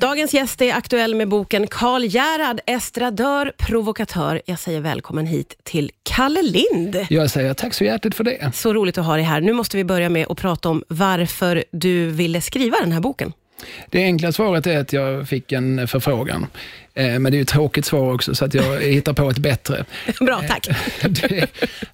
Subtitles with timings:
[0.00, 4.42] Dagens gäst är aktuell med boken Karl Gerhard, estradör, provokatör.
[4.46, 7.06] Jag säger välkommen hit till Kalle Lind.
[7.10, 8.50] Jag säger tack så hjärtligt för det.
[8.54, 9.40] Så roligt att ha dig här.
[9.40, 13.32] Nu måste vi börja med att prata om varför du ville skriva den här boken.
[13.90, 16.46] Det enkla svaret är att jag fick en förfrågan.
[16.96, 19.38] Eh, men det är ju ett tråkigt svar också, så att jag hittar på ett
[19.38, 19.84] bättre.
[20.20, 20.68] Bra, tack.
[21.08, 21.46] Det,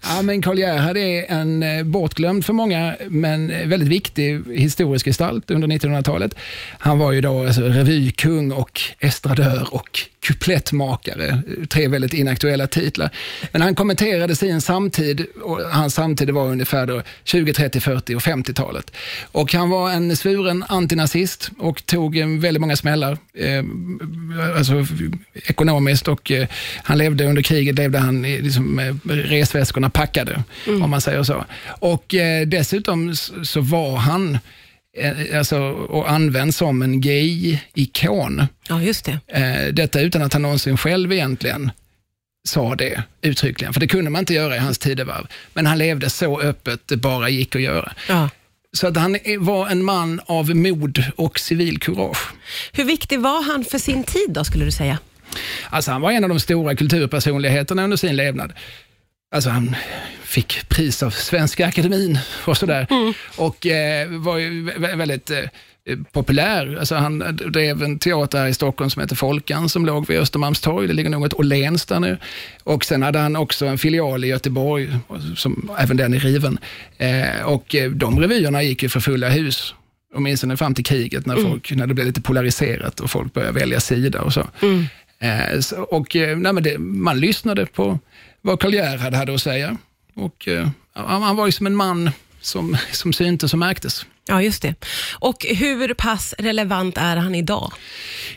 [0.02, 5.50] ja, men Karl Gerhard är en eh, bortglömd för många, men väldigt viktig historisk gestalt
[5.50, 6.34] under 1900-talet.
[6.78, 11.42] Han var ju då alltså revykung och estradör och kuplettmakare.
[11.68, 13.10] Tre väldigt inaktuella titlar.
[13.52, 18.22] Men han kommenterade sin samtid och hans samtid var ungefär då 20, 30, 40 och
[18.22, 18.92] 50-talet.
[19.32, 23.18] Och han var en svuren antinazist och tog väldigt många smällar.
[23.34, 23.64] Eh,
[24.56, 24.86] alltså
[25.46, 26.48] ekonomiskt och eh,
[26.82, 30.82] han levde under kriget levde han liksom, med resväskorna packade, mm.
[30.82, 31.44] om man säger så.
[31.66, 33.14] Och eh, dessutom
[33.44, 34.38] så var han
[34.98, 38.46] eh, alltså, och används som en gay-ikon.
[38.68, 39.18] Ja, just det.
[39.26, 41.70] Eh, detta utan att han någonsin själv egentligen
[42.44, 45.26] sa det uttryckligen, för det kunde man inte göra i hans tidevarv.
[45.54, 47.92] Men han levde så öppet det bara gick att göra.
[48.08, 48.28] Ja.
[48.76, 52.32] Så att han var en man av mod och civilkurage.
[52.72, 54.98] Hur viktig var han för sin tid då, skulle du säga?
[55.70, 58.52] Alltså, han var en av de stora kulturpersonligheterna under sin levnad.
[59.34, 59.76] Alltså, han
[60.32, 62.86] fick pris av Svenska Akademin och sådär.
[62.90, 63.12] Mm.
[63.36, 65.38] Och eh, var ju väldigt eh,
[66.12, 66.76] populär.
[66.78, 67.18] Alltså, han
[67.52, 70.88] drev en teater här i Stockholm som heter Folkan, som låg vid Östermalmstorg.
[70.88, 72.18] Det ligger något Åhléns där nu.
[72.64, 74.96] Och sen hade han också en filial i Göteborg,
[75.36, 76.58] som även den är riven.
[76.98, 79.74] Eh, och eh, de revyerna gick ju för fulla hus
[80.14, 81.50] åtminstone fram till kriget när, mm.
[81.50, 81.78] folk, mm.
[81.78, 84.46] när det blev lite polariserat och folk började välja sida och så.
[84.62, 84.86] Mm.
[85.18, 87.98] Eh, så och, eh, nej, det, man lyssnade på
[88.40, 89.76] vad Karl Gerhard hade att säga.
[90.14, 92.10] Och, eh, han var ju som en man
[92.40, 94.06] som, som syntes och märktes.
[94.26, 94.74] Ja, just det.
[95.12, 97.72] Och hur pass relevant är han idag?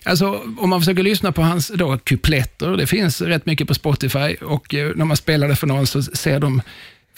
[0.04, 4.36] Alltså, om man försöker lyssna på hans då, kupletter, det finns rätt mycket på Spotify
[4.36, 6.62] och eh, när man spelar det för någon så ser de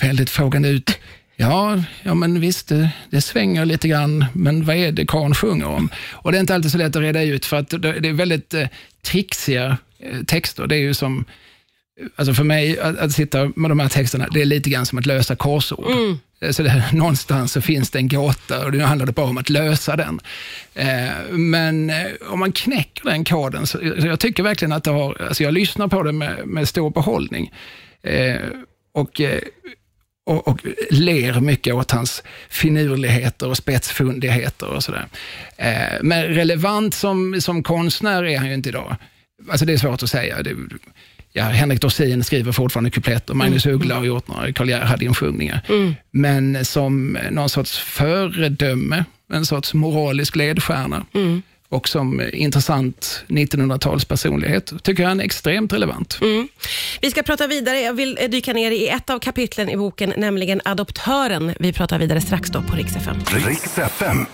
[0.02, 1.00] väldigt frågande ut.
[1.40, 5.68] Ja, ja men visst, det, det svänger lite grann, men vad är det karln sjunger
[5.68, 5.90] om?
[6.12, 8.14] Och Det är inte alltid så lätt att reda ut, för att det, det är
[8.14, 8.68] väldigt eh,
[9.02, 10.68] trixiga eh, texter.
[10.68, 11.26] Det är ju som,
[12.16, 15.00] alltså för mig, att, att, sitta med de här texterna, det är lite grann som
[15.00, 15.92] att lösa korsord.
[15.92, 16.20] Mm.
[16.42, 19.38] Eh, så det, någonstans så finns det en gåta och nu handlar det bara om
[19.38, 20.20] att lösa den.
[20.74, 24.92] Eh, men eh, om man knäcker den koden, så, så jag tycker verkligen att det
[24.92, 27.54] har, alltså jag lyssnar på det med, med stor behållning.
[28.04, 28.42] Eh,
[28.94, 29.42] och eh,
[30.28, 30.60] och, och
[30.90, 35.08] ler mycket åt hans finurligheter och spetsfundigheter och sådär.
[35.58, 38.96] Eh, men relevant som, som konstnär är han ju inte idag.
[39.50, 40.44] Alltså det är svårt att säga.
[40.44, 40.56] Det,
[41.38, 43.76] ja, Henrik Dorsin skriver fortfarande kupletter, Magnus mm.
[43.76, 45.62] Uggla har gjort några Karl Gerhard-insjungningar.
[45.70, 45.96] Mm.
[46.12, 55.04] Men som någon sorts föredöme, en sorts moralisk ledstjärna, mm och som intressant 1900-talspersonlighet tycker
[55.04, 56.20] jag han är extremt relevant.
[56.22, 56.48] Mm.
[57.02, 57.80] Vi ska prata vidare.
[57.80, 61.54] Jag vill dyka ner i ett av kapitlen i boken, nämligen Adoptören.
[61.60, 63.18] Vi pratar vidare strax då på Rix FM.
[63.46, 64.26] Rix FM.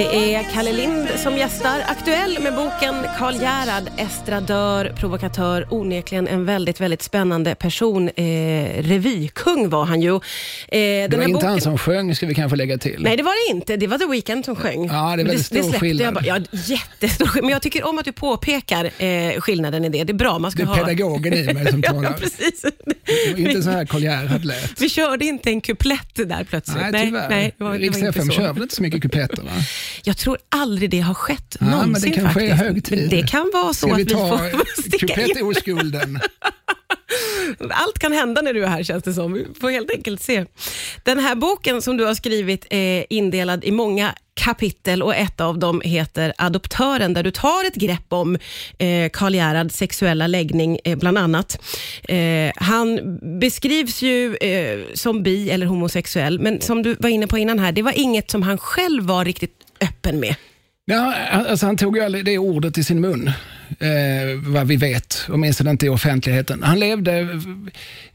[0.00, 6.44] Det är Kalle Lind som gästar, aktuell med boken Karl Gerhard, estradör, provokatör, onekligen en
[6.44, 8.08] väldigt, väldigt spännande person.
[8.08, 8.24] Eh,
[8.82, 10.14] revykung var han ju.
[10.14, 10.20] Eh,
[10.68, 11.48] det var inte boken...
[11.48, 13.02] han som sjöng, ska vi kanske lägga till.
[13.02, 13.76] Nej, det var det inte.
[13.76, 14.86] Det var The Weeknd som sjöng.
[14.86, 16.14] Ja, det är väldigt stor skillnad.
[16.14, 20.04] Bara, ja, jättestor Men jag tycker om att du påpekar eh, skillnaden i det.
[20.04, 20.38] Det är bra.
[20.38, 20.84] Man ska det är ha...
[20.84, 22.02] pedagogen i mig som talar.
[22.02, 22.64] ja, precis.
[23.36, 24.80] inte så här Karl Gerhard lät.
[24.80, 26.86] Vi körde inte en kuplett där plötsligt.
[26.90, 27.28] Nej, tyvärr.
[27.28, 29.42] Nej, nej, Riks FM kör väl inte så mycket kupletter?
[29.42, 29.50] Va?
[30.04, 33.10] Jag tror aldrig det har skett ja, någonsin men Det kanske är hög tid.
[33.10, 35.42] det kan vara så Ska att vi, vi får sticka in.
[35.46, 36.20] oskulden
[37.70, 39.32] Allt kan hända när du är här känns det som.
[39.32, 40.44] Vi får helt enkelt se.
[41.04, 45.58] Den här boken som du har skrivit är indelad i många kapitel och ett av
[45.58, 48.34] dem heter Adoptören, där du tar ett grepp om
[48.78, 51.58] eh, Karl Gerhards sexuella läggning, eh, bland annat.
[52.08, 57.38] Eh, han beskrivs ju eh, som bi eller homosexuell, men som du var inne på
[57.38, 60.36] innan här, det var inget som han själv var riktigt öppen med.
[60.84, 63.30] Ja, alltså han tog ju aldrig det ordet i sin mun
[63.78, 66.62] eh, vad vi vet, åtminstone inte i offentligheten.
[66.62, 67.40] Han levde,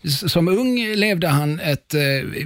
[0.03, 2.01] som ung levde han ett eh,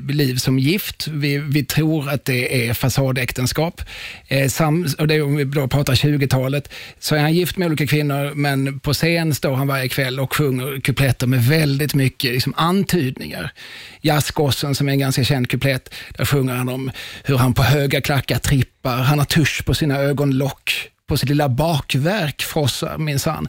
[0.10, 1.08] liv som gift.
[1.08, 3.82] Vi, vi tror att det är fasadäktenskap.
[4.28, 6.70] Eh, sam, och det, om vi då pratar 20-talet,
[7.00, 10.36] så är han gift med olika kvinnor, men på scen står han varje kväll och
[10.36, 13.54] sjunger kupletter med väldigt mycket liksom, antydningar.
[14.02, 16.92] Jazzgossen, som är en ganska känd kuplett, där sjunger han om
[17.24, 21.50] hur han på höga klackar trippar, han har tusch på sina ögonlock på sitt lilla
[21.50, 23.48] bakverk frossar minsann.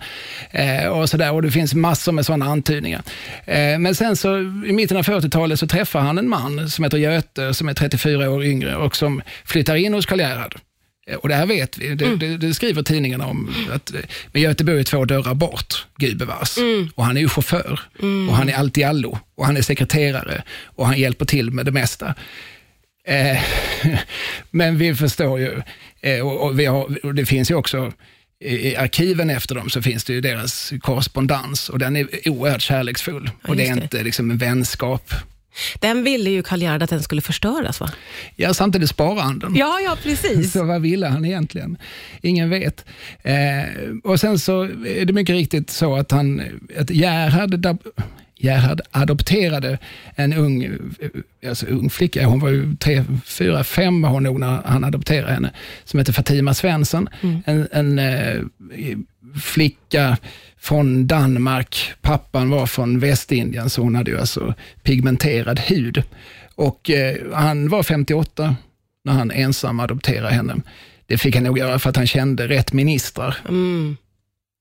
[0.51, 3.03] Eh, och, så och det finns massor med sådana antydningar.
[3.45, 6.99] Eh, men sen så i mitten av 40-talet så träffar han en man som heter
[6.99, 10.55] Göte, som är 34 år yngre och som flyttar in hos Karl Gerhard.
[11.11, 13.55] Eh, Och det här vet vi, det, det, det skriver tidningarna om.
[13.73, 14.01] Att, eh,
[14.33, 16.57] men Göteborg är två dörrar bort, gubevars.
[16.95, 17.81] Och han är ju chaufför,
[18.29, 21.65] och han är allt i allo, och han är sekreterare, och han hjälper till med
[21.67, 22.15] det mesta.
[23.07, 23.39] Eh,
[24.51, 25.63] men vi förstår ju,
[26.23, 27.93] och, och, vi har, och det finns ju också
[28.45, 33.31] i arkiven efter dem så finns det ju deras korrespondens och den är oerhört kärleksfull.
[33.49, 33.83] och det är det.
[33.83, 35.13] inte liksom en vänskap.
[35.79, 37.91] Den ville ju Karl Gerhard att den skulle förstöras va?
[38.37, 39.57] Ja, samtidigt sparar han den.
[39.57, 40.53] Ja, ja precis.
[40.53, 41.77] Så vad ville han egentligen?
[42.23, 42.85] Ingen vet.
[43.23, 43.35] Eh,
[44.05, 46.43] och sen så är det mycket riktigt så att han,
[46.79, 47.67] att Gerhard,
[48.43, 49.79] Gerhard adopterade
[50.15, 50.79] en ung,
[51.47, 55.33] alltså ung flicka, hon var ju tre, fyra, fem var hon nog när han adopterade
[55.33, 55.51] henne,
[55.85, 57.09] som heter Fatima Svensson.
[57.45, 58.41] En, en eh,
[59.43, 60.17] flicka
[60.59, 61.93] från Danmark.
[62.01, 66.03] Pappan var från Västindien, så hon hade ju alltså pigmenterad hud.
[66.55, 68.57] Och eh, han var 58
[69.05, 70.55] när han ensam adopterade henne.
[71.07, 73.37] Det fick han nog göra för att han kände rätt ministrar.
[73.49, 73.97] Mm.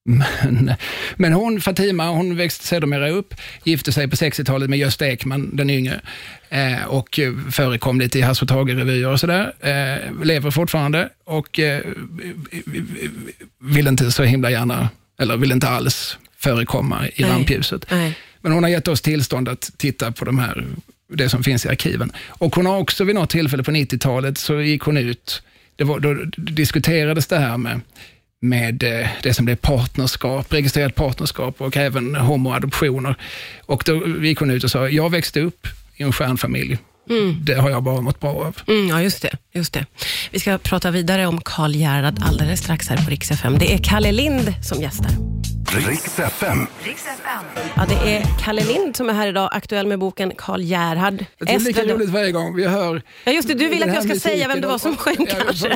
[0.10, 0.74] Men,
[1.16, 3.34] men hon, Fatima, hon växte sedermera upp,
[3.64, 6.02] gifte sig på 60-talet med Gösta Ekman, den yngre,
[6.50, 7.20] eh, och
[7.52, 9.54] förekom lite i Hasse och Tage-revyer och sådär.
[9.60, 11.82] Eh, lever fortfarande och eh,
[13.62, 14.90] vill inte så himla gärna,
[15.20, 17.32] eller vill inte alls förekomma i Nej.
[17.32, 17.86] rampljuset.
[17.92, 18.18] Nej.
[18.42, 20.66] Men hon har gett oss tillstånd att titta på de här,
[21.14, 22.12] det som finns i arkiven.
[22.28, 25.42] Och hon har också vid något tillfälle på 90-talet så gick hon ut,
[25.76, 27.82] det var, då diskuterades det här med,
[28.42, 33.16] med eh, det som blev partnerskap, registrerat partnerskap och även homoadoptioner.
[33.66, 36.78] Och då gick hon ut och sa, jag växte upp i en stjärnfamilj.
[37.42, 38.58] Det har jag bara mått bra av.
[38.68, 39.86] Mm, ja, just det, just det.
[40.32, 43.58] Vi ska prata vidare om Karl Gerhard alldeles strax här på Rix FM.
[43.60, 45.39] Det är Kalle Lind som gästar.
[45.72, 46.68] Riks FM.
[47.76, 51.26] Ja, det är Kalle Lind som är här idag, aktuell med boken Karl Gerhard.
[51.40, 53.02] Det är lika roligt varje gång vi hör...
[53.24, 55.26] Ja, just det, du vill att jag ska säga vem det var som sjöng Ja,
[55.26, 55.68] det var- kanske.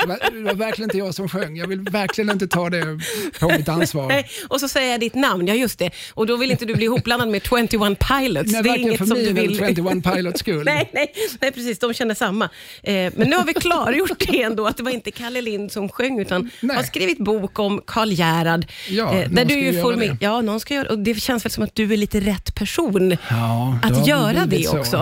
[0.00, 1.56] Det var, det var verkligen inte jag som sjöng.
[1.56, 3.00] Jag vill verkligen inte ta det
[3.40, 4.08] på mitt ansvar.
[4.08, 5.90] Nej, och så säger jag ditt namn, ja just det.
[6.14, 8.52] Och då vill inte du bli ihopblandad med 21 Pilots.
[8.52, 9.62] Nej, det är inget för som du vill.
[9.62, 10.64] eller 21 Pilots skull.
[10.64, 11.78] Nej, nej, nej, precis.
[11.78, 12.44] De känner samma.
[12.82, 15.88] Eh, men nu har vi klargjort det ändå, att det var inte Kalle Lind som
[15.88, 16.76] sjöng, utan Nej.
[16.76, 18.66] har skrivit bok om Karl Gerhard.
[18.88, 20.16] Ja, där du ju får det.
[20.20, 23.16] Ja, någon ska göra och Det känns väl som att du är lite rätt person
[23.30, 24.78] Ja, att göra det så.
[24.78, 24.96] också.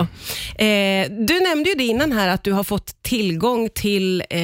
[0.63, 4.39] Eh, du nämnde ju det innan här, att du har fått tillgång till eh,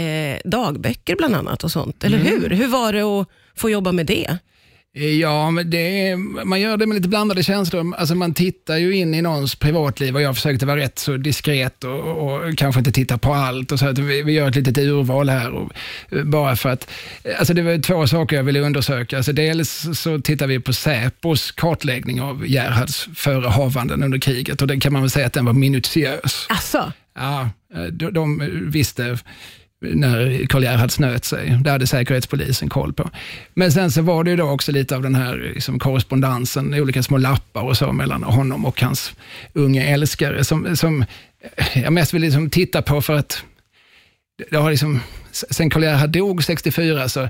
[0.45, 2.31] dagböcker bland annat och sånt, eller Mm.
[2.42, 2.50] hur?
[2.50, 4.38] Hur var det att få jobba med det?
[4.97, 6.15] Ja, men det
[6.45, 7.95] man gör det med lite blandade känslor.
[7.95, 11.83] Alltså man tittar ju in i någons privatliv och jag försökte vara rätt så diskret
[11.83, 13.71] och, och kanske inte titta på allt.
[13.71, 15.51] Och så att vi, vi gör ett litet urval här.
[15.51, 15.71] Och,
[16.24, 16.89] bara för att,
[17.39, 19.18] alltså det var två saker jag ville undersöka.
[19.18, 24.80] Alltså dels så tittar vi på Säpos kartläggning av Gerhards förehavanden under kriget och den
[24.80, 26.45] kan man väl säga att den var minutiös.
[26.50, 27.50] Alltså, Ja,
[27.91, 29.18] de, de visste
[29.81, 31.57] när Karl Gerhard snöt sig.
[31.63, 33.10] Det hade Säkerhetspolisen koll på.
[33.54, 37.04] Men sen så var det ju då också lite av den här liksom, korrespondensen, olika
[37.04, 39.13] små lappar och så mellan honom och hans
[39.54, 41.06] unge älskare som, som
[41.74, 43.44] jag mest vill liksom titta på för att
[44.51, 45.00] det har liksom,
[45.31, 47.30] sen Karl Gerhard dog 64 så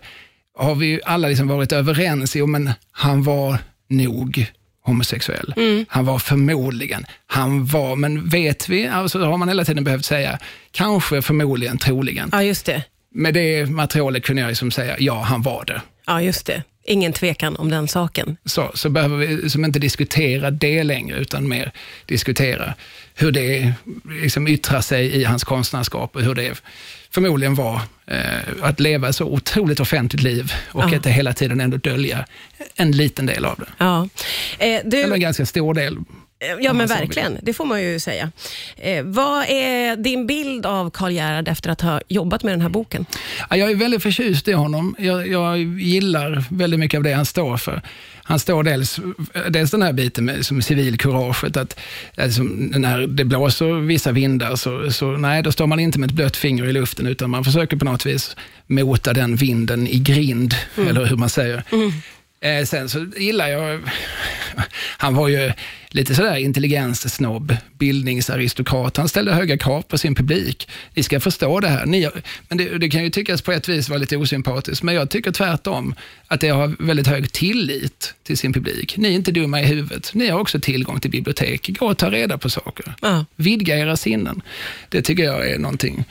[0.57, 3.57] har vi ju alla liksom varit överens i, men han var
[3.89, 4.45] nog
[4.85, 5.53] homosexuell.
[5.87, 10.39] Han var förmodligen, han var, men vet vi, alltså har man hela tiden behövt säga,
[10.71, 12.29] kanske, förmodligen, troligen.
[12.31, 12.83] ja just det.
[13.13, 15.81] Med det materialet kunde jag liksom säga, ja, han var det.
[16.07, 16.63] Ja, just det.
[16.87, 18.37] Ingen tvekan om den saken.
[18.45, 21.71] Så, så behöver vi som inte diskutera det längre, utan mer
[22.05, 22.73] diskutera
[23.15, 23.73] hur det
[24.21, 26.61] liksom yttrar sig i hans konstnärskap och hur det
[27.11, 28.19] förmodligen var eh,
[28.61, 30.99] att leva så otroligt offentligt liv och Ja.
[31.03, 32.25] det hela tiden ändå dölja
[32.75, 33.67] en liten del av det.
[33.77, 34.07] Ja,
[34.59, 35.97] eh, du, Eller en ganska stor del.
[36.39, 37.37] Ja om men verkligen.
[37.41, 38.31] Det får man ju säga.
[38.77, 42.69] Eh, vad är din bild av Karl Gerhard efter att ha jobbat med den här
[42.69, 43.05] boken?
[43.49, 44.95] Ja, jag är väldigt förtjust i honom.
[44.99, 47.81] Jag, jag gillar väldigt mycket av det han står för.
[48.27, 48.99] Han står dels,
[49.49, 51.79] dels den här biten med som civilkuraget, att
[52.17, 56.15] alltså, när det blåser vissa vindar så, så nej, då står man inte med ett
[56.15, 58.35] blött finger i luften, utan man försöker på något vis
[58.67, 61.63] mota den vinden i grind, eller hur man säger.
[62.41, 63.81] Eh, sen så gillar jag,
[64.97, 65.51] han var ju
[65.89, 68.97] lite sådär intelligenssnobb, bildningsaristokrat.
[68.97, 70.69] Han ställde höga krav på sin publik.
[70.93, 71.85] Ni ska förstå det här.
[71.85, 72.09] Ni,
[72.49, 75.31] men det, det kan ju tyckas på ett vis vara lite osympatiskt, men jag tycker
[75.31, 75.95] tvärtom
[76.27, 78.97] att det har väldigt hög tillit till sin publik.
[78.97, 80.11] Ni är inte dumma i huvudet.
[80.13, 81.69] Ni har också tillgång till bibliotek.
[81.79, 82.95] Gå och ta reda på saker.
[83.01, 83.25] Ja.
[83.35, 84.41] Vidga era sinnen.
[84.89, 86.05] Det tycker jag är någonting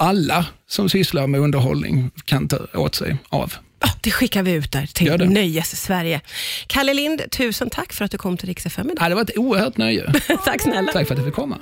[0.00, 3.54] alla som sysslar med underhållning kan ta åt sig av.
[4.00, 5.30] Det skickar vi ut där till.
[5.30, 6.20] Nöjes-Sverige.
[6.66, 9.04] Kalle Lind, tusen tack för att du kom till Rix FM idag.
[9.04, 10.12] Ja, det var ett oerhört nöje.
[10.44, 10.92] tack snälla.
[10.92, 11.58] Tack för att du fick komma.